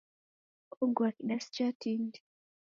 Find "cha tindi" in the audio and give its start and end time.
1.55-2.19